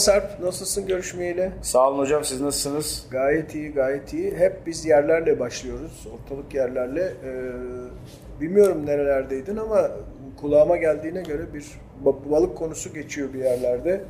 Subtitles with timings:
[0.00, 1.50] Sarp, nasılsın görüşmeyeli?
[1.62, 3.06] Sağ olun hocam siz nasılsınız?
[3.10, 4.36] Gayet iyi, gayet iyi.
[4.36, 7.02] Hep biz yerlerle başlıyoruz, ortalık yerlerle.
[7.24, 9.90] Ee, bilmiyorum nerelerdeydin ama
[10.40, 11.66] kulağıma geldiğine göre bir
[12.04, 14.00] ba- balık konusu geçiyor bir yerlerde.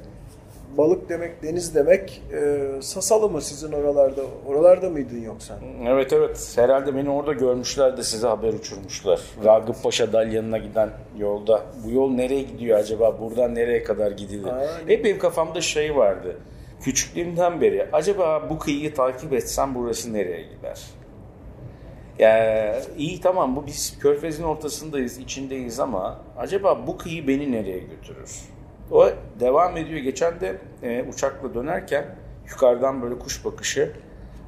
[0.78, 2.22] Balık demek, deniz demek.
[2.32, 4.20] Ee, Sasalı mı sizin oralarda?
[4.46, 5.58] Oralarda mıydın yoksa?
[5.86, 9.20] Evet evet herhalde beni orada görmüşler de size haber uçurmuşlar.
[9.44, 11.62] Ragıp Paşa Dalyanı'na giden yolda.
[11.84, 13.20] Bu yol nereye gidiyor acaba?
[13.20, 14.52] Buradan nereye kadar gidilir?
[14.86, 16.36] Hep benim kafamda şey vardı.
[16.82, 20.80] Küçüklüğümden beri acaba bu kıyıyı takip etsem burası nereye gider?
[22.18, 28.40] Ya iyi tamam bu biz körfezin ortasındayız, içindeyiz ama acaba bu kıyı beni nereye götürür?
[28.90, 29.10] O
[29.40, 30.00] devam ediyor.
[30.00, 32.04] Geçen de e, uçakla dönerken
[32.50, 33.92] yukarıdan böyle kuş bakışı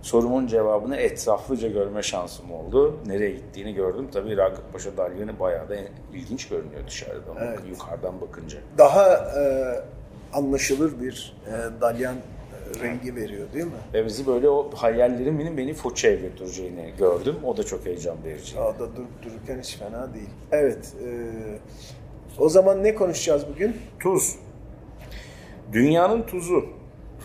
[0.03, 3.01] sorumun cevabını etraflıca görme şansım oldu.
[3.07, 4.09] Nereye gittiğini gördüm.
[4.13, 5.77] Tabii Ragıp Paşa Dalyanı bayağı da
[6.15, 7.59] ilginç görünüyor dışarıdan, Evet.
[7.71, 8.59] yukarıdan bakınca.
[8.79, 9.43] Daha e,
[10.33, 13.71] anlaşılır bir e, dalyan e, rengi veriyor değil mi?
[13.95, 17.37] Ve bizi böyle o hayallerimin beni Foça'ya götüreceğini gördüm.
[17.45, 18.57] O da çok heyecan verici.
[18.57, 20.31] Daha da durup dururken hiç fena değil.
[20.53, 21.09] Evet, e,
[22.39, 23.77] o zaman ne konuşacağız bugün?
[24.01, 24.37] Tuz.
[25.73, 26.65] Dünyanın tuzu.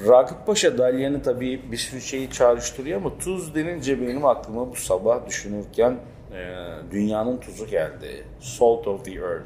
[0.07, 5.27] Ragıp Paşa Dalyanı tabii bir sürü şeyi çağrıştırıyor ama tuz denince benim aklıma bu sabah
[5.27, 5.97] düşünürken
[6.33, 8.23] e, dünyanın tuzu geldi.
[8.39, 9.45] Salt of the Earth.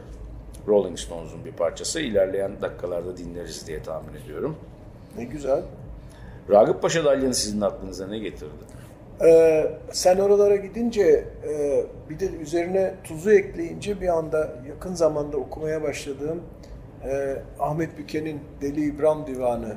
[0.67, 1.99] Rolling Stones'un bir parçası.
[1.99, 4.55] İlerleyen dakikalarda dinleriz diye tahmin ediyorum.
[5.17, 5.61] Ne güzel.
[6.49, 8.80] Ragıp Paşa Dalyanı sizin aklınıza ne getirdi?
[9.23, 15.83] Ee, sen oralara gidince e, bir de üzerine tuzu ekleyince bir anda yakın zamanda okumaya
[15.83, 16.41] başladığım
[17.05, 19.75] e, Ahmet Büke'nin Deli İbrahim Divanı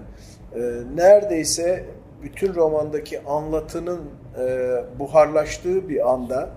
[0.54, 0.60] e,
[0.94, 1.84] neredeyse
[2.22, 4.00] bütün romandaki anlatının
[4.38, 6.50] e, buharlaştığı bir anda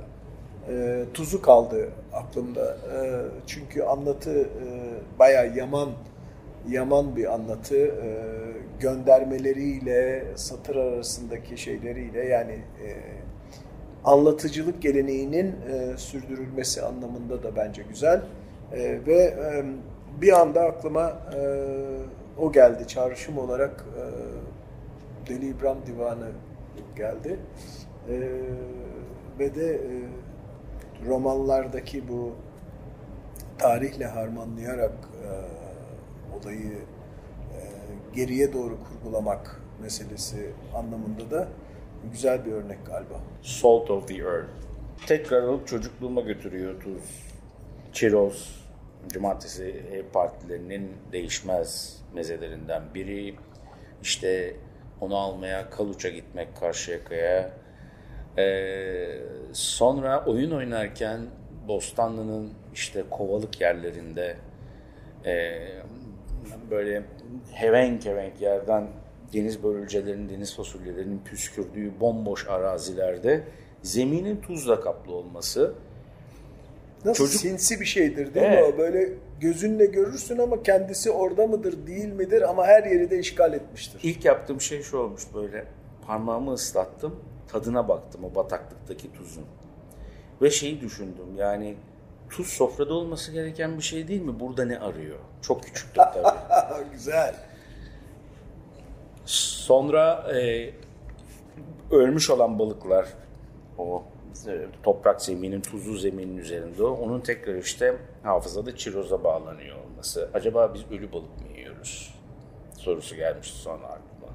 [0.70, 2.78] e, tuzu kaldı aklımda.
[2.94, 3.00] E,
[3.47, 4.66] çünkü anlatı e,
[5.20, 5.90] bayağı yaman
[6.70, 8.18] yaman bir anlatı e,
[8.80, 12.88] göndermeleriyle satır arasındaki şeyleriyle yani e,
[14.04, 18.22] anlatıcılık geleneğinin e, sürdürülmesi anlamında da bence güzel.
[18.72, 19.66] E, ve e,
[20.22, 21.42] bir anda aklıma e,
[22.38, 22.88] o geldi.
[22.88, 24.04] Çağrışım olarak e,
[25.30, 26.30] Deli İbrahim Divanı
[26.96, 27.40] geldi.
[28.09, 28.20] E,
[29.40, 29.80] ve de e,
[31.08, 32.36] romanlardaki bu
[33.58, 35.30] tarihle harmanlayarak e,
[36.38, 36.80] olayı
[38.16, 41.47] geriye doğru kurgulamak meselesi anlamında da
[42.12, 43.22] güzel bir örnek galiba.
[43.41, 44.50] Salt of the Earth.
[45.08, 47.03] Tekrar alıp çocukluğuma götürüyor tuz.
[47.94, 48.66] Çiroz,
[49.09, 53.35] cumartesi partilerinin değişmez mezelerinden biri.
[54.02, 54.56] İşte
[55.02, 57.52] onu almaya Kaluç'a gitmek Karşıyaka'ya.
[58.38, 59.19] Ee,
[59.53, 61.22] sonra oyun oynarken
[61.68, 64.38] Bostanlı'nın işte kovalık yerlerinde
[65.25, 65.58] e,
[66.72, 67.03] böyle
[67.53, 68.88] hevenk hevenk yerden
[69.33, 73.44] deniz börülcelerinin, deniz fasulyelerinin püskürdüğü bomboş arazilerde
[73.81, 75.73] zeminin tuzla kaplı olması.
[77.05, 78.73] Nasıl Çocuk- sinsi bir şeydir değil mi Evet.
[78.73, 78.78] o?
[78.78, 82.41] Böyle gözünle görürsün ama kendisi orada mıdır değil midir?
[82.50, 83.99] Ama her yeri de işgal etmiştir.
[84.03, 85.66] İlk yaptığım şey şu olmuş böyle.
[86.07, 87.16] Parmağımı ıslattım
[87.47, 89.44] tadına baktım o bataklıktaki tuzun.
[90.41, 91.75] Ve şeyi düşündüm yani
[92.29, 94.39] tuz sofrada olması gereken bir şey değil mi?
[94.39, 95.19] Burada ne arıyor?
[95.41, 96.37] Çok küçüktüm tabii
[96.91, 97.35] güzel.
[99.25, 100.69] Sonra e,
[101.91, 103.05] ölmüş olan balıklar
[103.78, 104.03] o
[104.47, 106.84] e, toprak zeminin, tuzlu zeminin üzerinde.
[106.84, 110.29] Onun tekrar işte hafızada çiroza bağlanıyor olması.
[110.34, 112.16] Acaba biz ölü balık mı yiyoruz?
[112.78, 114.34] Sorusu gelmişti sonra aklıma.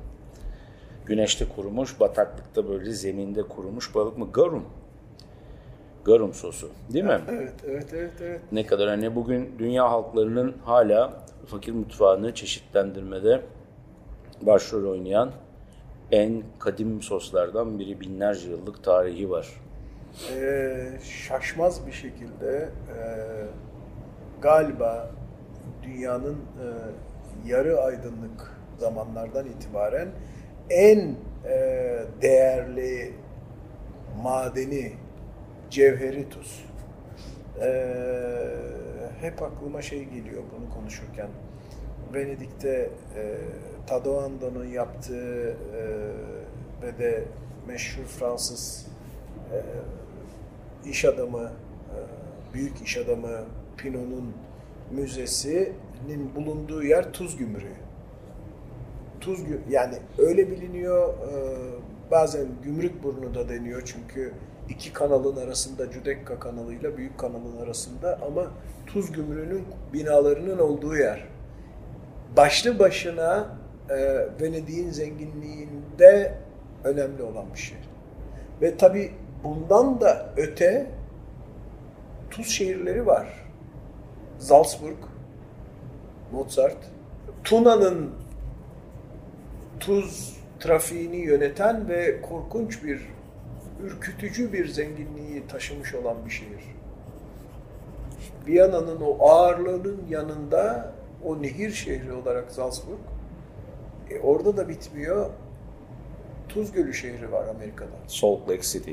[1.06, 4.32] Güneşte kurumuş, bataklıkta böyle zeminde kurumuş balık mı?
[4.32, 4.64] Garum.
[6.04, 7.20] Garum sosu değil mi?
[7.28, 8.40] Evet, evet, evet, evet.
[8.52, 11.12] ne kadar hani bugün dünya halklarının hala
[11.46, 13.40] fakir mutfağını çeşitlendirmede
[14.40, 15.30] başrol oynayan
[16.10, 19.48] en kadim soslardan biri binlerce yıllık tarihi var.
[20.32, 22.98] Ee, şaşmaz bir şekilde e,
[24.42, 25.10] galiba
[25.82, 26.66] dünyanın e,
[27.46, 30.08] yarı aydınlık zamanlardan itibaren
[30.70, 31.54] en e,
[32.22, 33.14] değerli
[34.22, 34.92] madeni
[35.72, 36.64] cevheri tuz.
[37.60, 37.68] E,
[39.20, 41.28] hep aklıma şey geliyor bunu konuşurken.
[42.14, 43.36] Venedik'te e,
[43.86, 45.82] Tadoando'nun yaptığı e,
[46.82, 47.24] ve de
[47.66, 48.86] meşhur Fransız
[49.52, 49.58] e,
[50.90, 51.98] iş adamı, e,
[52.54, 53.44] büyük iş adamı
[53.76, 54.34] Pinot'un
[54.90, 57.76] müzesinin bulunduğu yer Tuz Gümrüğü.
[59.20, 59.40] Tuz
[59.70, 61.32] yani öyle biliniyor e,
[62.10, 64.32] bazen Gümrük Burnu da deniyor çünkü
[64.72, 68.46] iki kanalın arasında Cudekka kanalıyla Büyük kanalın arasında ama
[68.86, 71.24] Tuz Gümrüğü'nün binalarının olduğu yer.
[72.36, 73.46] Başlı başına
[73.90, 73.96] e,
[74.40, 76.34] Venedik'in zenginliğinde
[76.84, 77.78] önemli olan bir şey.
[78.62, 79.12] Ve tabi
[79.44, 80.86] bundan da öte
[82.30, 83.28] tuz şehirleri var.
[84.38, 84.98] Salzburg,
[86.32, 86.76] Mozart,
[87.44, 88.10] Tuna'nın
[89.80, 93.08] tuz trafiğini yöneten ve korkunç bir,
[93.84, 96.62] ürkütücü bir zenginliği taşımış olan bir şehir.
[98.46, 100.92] Viyana'nın o ağırlığının yanında
[101.24, 102.98] o nehir şehri olarak Salzburg,
[104.10, 105.30] e, orada da bitmiyor.
[106.48, 107.90] Tuz Gölü şehri var Amerika'da.
[108.06, 108.92] Salt Lake City.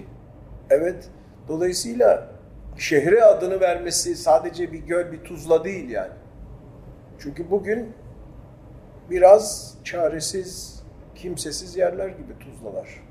[0.70, 1.10] Evet.
[1.48, 2.32] Dolayısıyla
[2.78, 6.14] şehre adını vermesi sadece bir göl, bir tuzla değil yani.
[7.20, 7.94] Çünkü bugün
[9.10, 10.84] biraz çaresiz,
[11.16, 13.09] kimsesiz yerler gibi tuzlalar.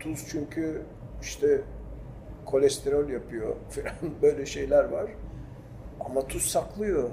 [0.00, 0.82] Tuz çünkü
[1.22, 1.60] işte
[2.44, 5.10] kolesterol yapıyor falan böyle şeyler var.
[6.00, 7.10] Ama tuz saklıyor.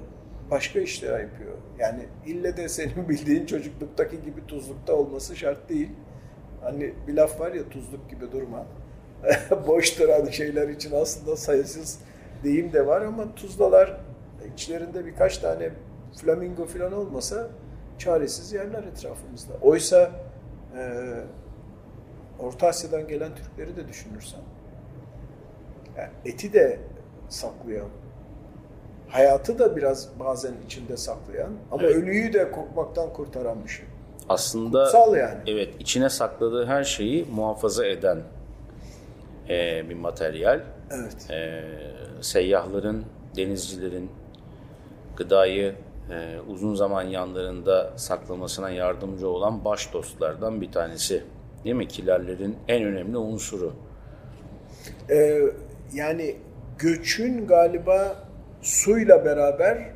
[0.52, 1.52] Başka işler yapıyor.
[1.80, 5.90] Yani ille de senin bildiğin çocukluktaki gibi tuzlukta olması şart değil.
[6.62, 8.66] Hani bir laf var ya tuzluk gibi durma.
[9.68, 12.00] Boş duran şeyler için aslında sayısız
[12.44, 13.98] deyim de var ama tuzlalar
[14.54, 15.70] içlerinde birkaç tane
[16.22, 17.48] flamingo falan olmasa
[17.98, 19.54] çaresiz yerler etrafımızda.
[19.62, 20.12] Oysa
[20.78, 21.14] e,
[22.40, 24.40] Orta Asya'dan gelen Türkleri de düşünürsen
[25.98, 26.80] yani eti de
[27.30, 27.88] saklayan,
[29.10, 31.96] hayatı da biraz bazen içinde saklayan ama Evet.
[31.96, 33.86] ölüyü de kokmaktan kurtaran bir şey.
[34.30, 35.40] Aslında Kutsal yani.
[35.48, 38.20] evet içine sakladığı her şeyi muhafaza eden
[39.50, 40.60] e, bir materyal.
[40.92, 41.32] Evet.
[41.32, 41.64] E,
[42.22, 43.06] seyyahların,
[43.36, 44.12] denizcilerin
[45.18, 45.76] gıdayı
[46.12, 51.24] e, uzun zaman yanlarında saklamasına yardımcı olan baş dostlardan bir tanesi.
[51.66, 51.88] Değil mi?
[51.88, 53.74] Kilerlerin en önemli unsuru.
[55.10, 55.42] Ee,
[55.94, 56.36] yani
[56.78, 58.28] göçün galiba
[58.62, 59.90] suyla beraber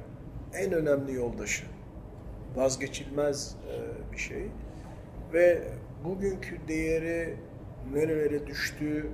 [0.53, 1.65] en önemli yoldaşı.
[2.55, 3.73] Vazgeçilmez e,
[4.13, 4.47] bir şey.
[5.33, 5.61] Ve
[6.03, 7.35] bugünkü değeri
[7.93, 9.07] nerelere düştü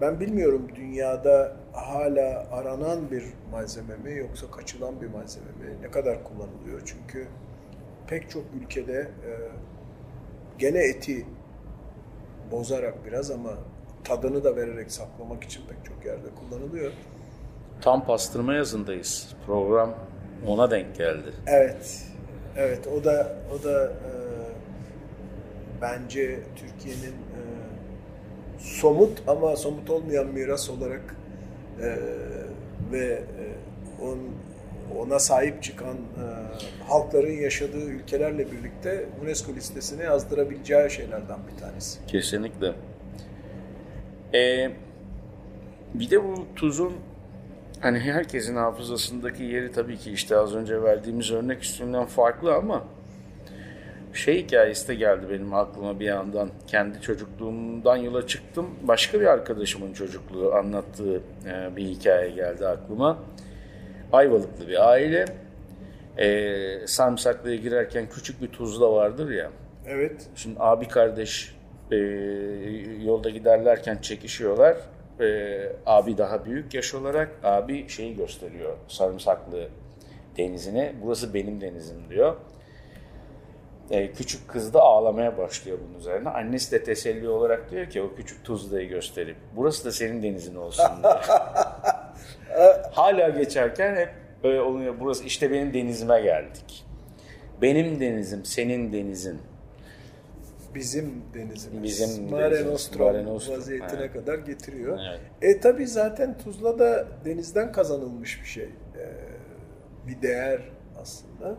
[0.00, 5.82] ben bilmiyorum dünyada hala aranan bir malzeme mi yoksa kaçılan bir malzeme mi?
[5.82, 6.82] Ne kadar kullanılıyor?
[6.84, 7.26] Çünkü
[8.06, 9.30] pek çok ülkede e,
[10.58, 11.26] gene eti
[12.50, 13.50] bozarak biraz ama
[14.04, 16.92] tadını da vererek saklamak için pek çok yerde kullanılıyor.
[17.80, 19.34] Tam pastırma yazındayız.
[19.46, 19.94] Program
[20.46, 21.32] ona denk geldi.
[21.46, 22.04] Evet.
[22.56, 24.12] Evet o da o da e,
[25.82, 27.40] bence Türkiye'nin e,
[28.58, 31.16] somut ama somut olmayan miras olarak
[31.80, 31.96] e,
[32.92, 33.44] ve e,
[34.04, 34.18] on,
[34.98, 36.24] ona sahip çıkan e,
[36.88, 42.06] halkların yaşadığı ülkelerle birlikte UNESCO listesine yazdırabileceği şeylerden bir tanesi.
[42.06, 42.72] Kesinlikle.
[44.34, 44.70] Ee,
[45.94, 46.92] bir de bu tuzun
[47.80, 52.84] hani herkesin hafızasındaki yeri tabii ki işte az önce verdiğimiz örnek üstünden farklı ama
[54.12, 56.50] şey hikayesi de geldi benim aklıma bir yandan.
[56.66, 58.66] Kendi çocukluğumdan yola çıktım.
[58.82, 63.18] Başka bir arkadaşımın çocukluğu anlattığı e, bir hikaye geldi aklıma.
[64.12, 65.24] Ayvalıklı bir aile.
[66.18, 69.50] E, Sarımsaklı'ya girerken küçük bir tuzla vardır ya.
[69.86, 70.26] Evet.
[70.36, 71.54] Şimdi abi kardeş
[71.90, 71.96] e,
[73.04, 74.76] yolda giderlerken çekişiyorlar.
[75.20, 79.68] E, abi daha büyük yaş olarak abi şeyi gösteriyor sarımsaklı
[80.36, 80.92] denizine.
[81.02, 82.36] Burası benim denizim diyor.
[83.90, 86.28] E, küçük kız da ağlamaya başlıyor bunun üzerine.
[86.28, 90.86] Annesi de teselli olarak diyor ki o küçük tuzlayı gösterip burası da senin denizin olsun
[91.02, 91.24] diyor.
[92.92, 94.10] Hala geçerken hep
[94.44, 94.94] böyle oluyor.
[95.00, 96.84] Burası işte benim denizime geldik.
[97.62, 99.38] Benim denizim, senin denizin.
[100.74, 101.82] Bizim denizimiz.
[101.82, 104.12] Bizim Mare Nostrum vaziyetine evet.
[104.12, 104.98] kadar getiriyor.
[105.10, 105.20] Evet.
[105.42, 108.64] E tabi zaten Tuzla da denizden kazanılmış bir şey.
[108.64, 109.08] Ee,
[110.08, 110.60] bir değer
[111.00, 111.56] aslında.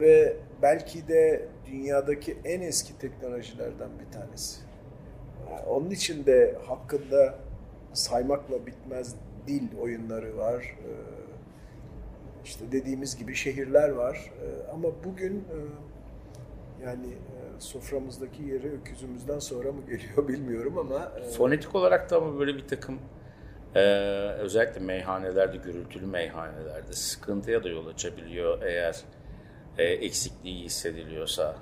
[0.00, 4.60] Ve belki de dünyadaki en eski teknolojilerden bir tanesi.
[5.50, 7.34] Ee, Onun için de hakkında
[7.92, 9.14] saymakla bitmez
[9.46, 10.62] dil oyunları var.
[10.62, 10.90] Ee,
[12.44, 14.32] İşte dediğimiz gibi şehirler var.
[14.42, 15.58] Ee, Ama bugün e,
[16.86, 22.38] Yani e, soframızdaki yeri öküzümüzden sonra mı geliyor bilmiyorum ama e, Fonetik olarak da ama
[22.38, 22.98] böyle bir takım
[23.74, 23.80] e,
[24.38, 29.00] özellikle meyhanelerde, gürültülü meyhanelerde sıkıntıya da yol açabiliyor eğer
[29.78, 31.56] e, eksikliği hissediliyorsa.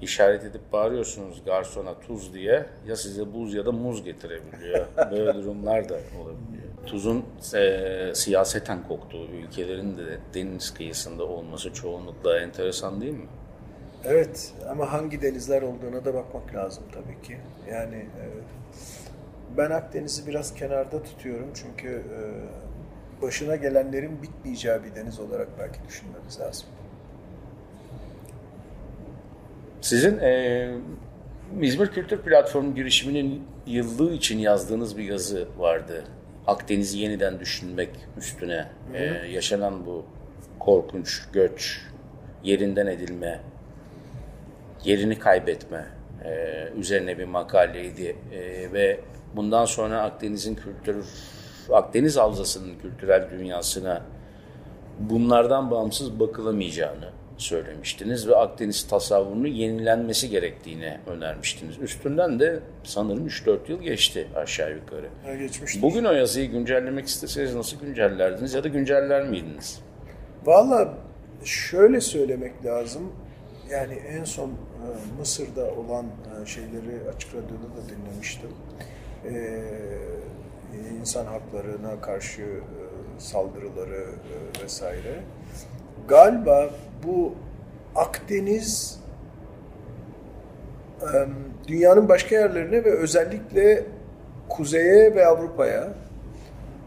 [0.00, 4.86] İşaret edip bağırıyorsunuz garsona tuz diye ya size buz ya da muz getirebiliyor.
[5.10, 6.71] Böyle durumlar da olabiliyor.
[6.86, 7.24] Tuzun
[7.54, 13.26] e, siyaseten koktuğu ülkelerin de deniz kıyısında olması çoğunlukla enteresan değil mi?
[14.04, 17.38] Evet ama hangi denizler olduğuna da bakmak lazım tabii ki.
[17.70, 18.24] Yani e,
[19.56, 22.20] ben Akdeniz'i biraz kenarda tutuyorum çünkü e,
[23.22, 26.66] başına gelenlerin bitmeyeceği bir deniz olarak belki düşünmemiz lazım.
[29.80, 30.74] Sizin e,
[31.60, 36.04] İzmir Kültür Platformu girişiminin yıllığı için yazdığınız bir yazı vardı.
[36.46, 40.04] Akdeniz'i yeniden düşünmek üstüne e, yaşanan bu
[40.58, 41.80] korkunç göç,
[42.44, 43.40] yerinden edilme,
[44.84, 45.86] yerini kaybetme
[46.24, 48.16] e, üzerine bir makaleydi.
[48.32, 49.00] E, ve
[49.36, 51.06] bundan sonra Akdeniz'in kültür
[51.72, 54.02] Akdeniz Havzası'nın kültürel dünyasına
[54.98, 61.78] bunlardan bağımsız bakılamayacağını söylemiştiniz ve Akdeniz tasavvurunu yenilenmesi gerektiğini önermiştiniz.
[61.78, 65.08] Üstünden de sanırım 3-4 yıl geçti aşağı yukarı.
[65.24, 65.82] Ha, geçmiştir.
[65.82, 69.80] Bugün o yazıyı güncellemek isteseniz nasıl güncellerdiniz ya da günceller miydiniz?
[70.44, 70.94] Valla
[71.44, 73.12] şöyle söylemek lazım.
[73.70, 74.54] Yani en son e,
[75.18, 78.50] Mısır'da olan e, şeyleri açık radyoda da dinlemiştim.
[79.24, 79.62] E,
[81.00, 82.60] insan haklarına karşı e,
[83.18, 84.06] saldırıları
[84.64, 85.22] vesaire.
[86.08, 86.70] Galiba
[87.06, 87.34] bu
[87.94, 89.00] Akdeniz
[91.02, 91.06] e,
[91.68, 93.84] dünyanın başka yerlerine ve özellikle
[94.48, 95.88] kuzeye ve Avrupa'ya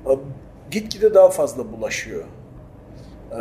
[0.06, 0.12] e,
[0.72, 2.24] gitgide daha fazla bulaşıyor.
[3.32, 3.38] Ee,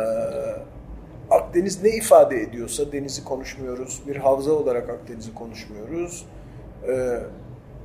[1.31, 4.01] Akdeniz ne ifade ediyorsa denizi konuşmuyoruz.
[4.07, 6.25] Bir havza olarak Akdeniz'i konuşmuyoruz.
[6.87, 7.19] Ee,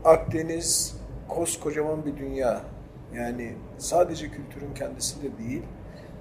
[0.04, 0.96] Akdeniz
[1.28, 2.60] koskocaman bir dünya.
[3.14, 5.62] Yani sadece kültürün kendisi de değil.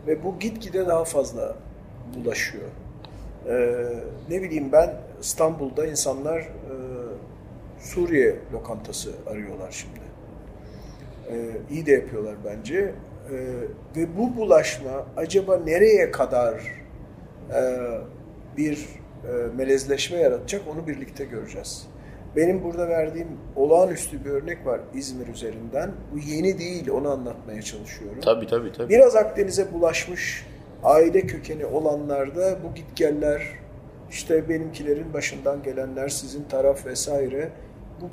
[0.08, 1.56] Ve bu gitgide daha fazla
[2.16, 2.70] bulaşıyor.
[3.48, 3.76] Ee,
[4.30, 6.50] ne bileyim ben İstanbul'da insanlar e,
[7.80, 10.00] Suriye lokantası arıyorlar şimdi.
[11.32, 12.78] Ee, iyi de yapıyorlar bence.
[12.78, 13.36] Ee,
[13.96, 16.62] ve bu bulaşma acaba nereye kadar
[17.54, 17.62] e,
[18.58, 18.86] bir
[19.24, 21.88] e, melezleşme yaratacak onu birlikte göreceğiz.
[22.36, 25.92] Benim burada verdiğim olağanüstü bir örnek var İzmir üzerinden.
[26.14, 28.20] Bu yeni değil, onu anlatmaya çalışıyorum.
[28.22, 28.90] Tabii tabii tabii.
[28.90, 30.46] Biraz Akdeniz'e bulaşmış
[30.84, 33.42] aile kökeni olanlarda bu gitgeller,
[34.12, 37.50] işte benimkilerin başından gelenler, sizin taraf vesaire
[38.02, 38.10] bu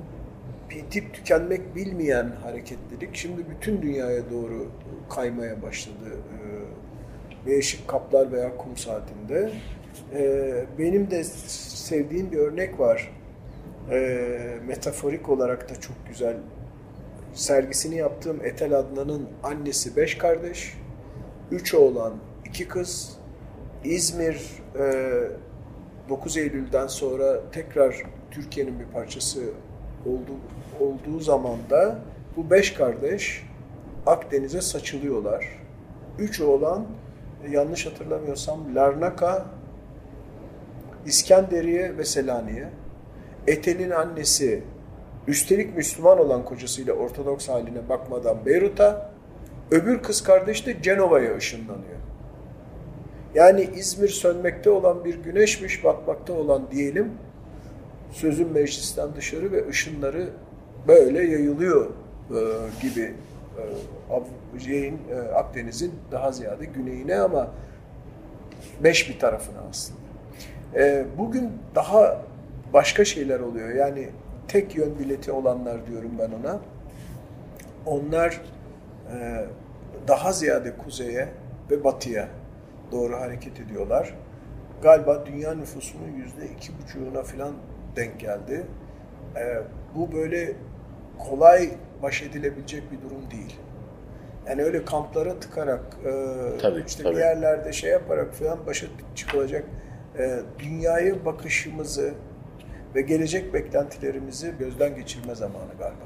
[0.71, 4.67] bitip tükenmek bilmeyen hareketlilik şimdi bütün dünyaya doğru
[5.11, 5.97] kaymaya başladı.
[6.33, 6.87] Ee,
[7.47, 9.51] Değişik kaplar veya kum saatinde.
[10.15, 13.13] Ee, Benim de sevdiğim bir örnek var.
[13.91, 16.37] Ee, Metaforik olarak da çok güzel.
[17.35, 20.75] Sergisini yaptığım Etel Adnan'ın annesi beş kardeş,
[21.51, 22.15] üç oğlan,
[22.45, 23.17] iki kız.
[23.85, 24.41] İzmir
[24.79, 25.13] e,
[26.09, 29.41] 9 Eylül'den sonra tekrar Türkiye'nin bir parçası
[30.07, 30.41] olduğu,
[30.81, 31.99] olduğu zaman da
[32.37, 33.47] bu beş kardeş
[34.07, 35.47] Akdeniz'e saçılıyorlar.
[36.19, 36.87] Üç oğlan
[37.45, 39.47] e, yanlış hatırlamıyorsam Larnaka,
[41.07, 42.71] İskenderiye ve Selanik'e.
[43.47, 44.63] Etel'in annesi
[45.27, 49.11] üstelik Müslüman olan kocasıyla Ortodoks haline bakmadan Beyrut'a,
[49.71, 51.97] öbür kız kardeş de Cenova'ya ışınlanıyor.
[53.35, 57.13] Yani İzmir sönmekte olan bir güneşmiş, batmakta olan diyelim,
[58.13, 60.29] sözün meclisten dışarı ve ışınları
[60.89, 61.87] böyle yayılıyor
[62.31, 62.39] e,
[62.83, 63.15] gibi
[63.59, 63.63] e,
[65.11, 67.51] e, Akdeniz'in daha ziyade güneyine ama
[68.81, 70.01] beş bir tarafına aslında.
[70.75, 72.23] E, bugün daha
[72.77, 73.69] başka şeyler oluyor.
[73.69, 74.09] Yani
[74.49, 76.61] tek yön bileti olanlar diyorum ben ona.
[77.87, 78.41] Onlar
[79.13, 79.47] e,
[80.09, 81.29] daha ziyade kuzeye
[81.71, 82.29] ve batıya
[82.93, 84.15] doğru hareket ediyorlar.
[84.83, 87.53] Galiba dünya nüfusunun yüzde iki buçuğuna falan
[87.97, 88.67] denk geldi.
[89.37, 89.63] E,
[89.95, 90.53] bu böyle
[91.19, 91.71] kolay
[92.03, 93.57] baş edilebilecek bir durum değil.
[94.49, 96.13] Yani öyle kamplara tıkarak, e,
[96.59, 97.15] Tabii, işte tabii.
[97.15, 99.65] bir yerlerde şey yaparak falan başa çıkılacak
[100.19, 102.15] e, dünyaya bakışımızı
[102.97, 106.06] ve gelecek beklentilerimizi gözden geçirme zamanı galiba.